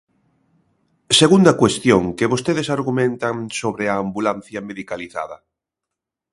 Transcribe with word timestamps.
Segunda 1.21 1.57
cuestión 1.61 2.01
que 2.17 2.29
vostedes 2.33 2.67
argumentan 2.77 3.35
sobre 3.61 3.85
a 3.87 3.99
ambulancia 4.03 4.59
medicalizada. 4.69 5.37